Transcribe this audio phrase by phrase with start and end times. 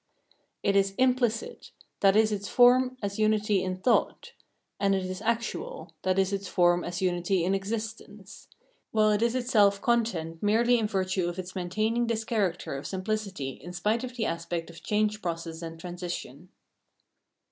[0.63, 1.69] It is implicit—
[2.01, 4.33] that is its form as unity in thought:
[4.79, 8.47] and it is actual— that is its form as imity in existence:
[8.89, 13.59] while it is itself content merely in virtue of its maintaining this character of simpHcity
[13.61, 16.49] in spite of the aspect of change process and transition.